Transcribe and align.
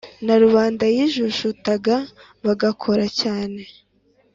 na 0.25 0.35
rubanda 0.43 0.83
yijujutaga 0.95 1.95
bagakora 2.45 3.05
cyane 3.19 3.61